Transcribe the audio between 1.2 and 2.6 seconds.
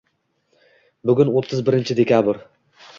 o‘ttiz birinchi dekabr.